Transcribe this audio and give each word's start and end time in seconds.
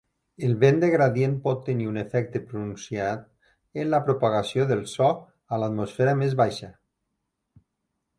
El 0.45 0.53
vent 0.61 0.77
de 0.83 0.87
gradient 0.93 1.33
pot 1.41 1.59
tenir 1.65 1.89
un 1.89 1.99
efecte 2.03 2.41
pronunciat 2.53 3.27
en 3.83 3.91
la 3.95 3.99
propagació 4.07 4.65
del 4.71 4.81
so 4.95 5.11
a 5.55 5.61
l'atmosfera 5.65 6.17
més 6.23 6.35
baixa. 6.41 6.71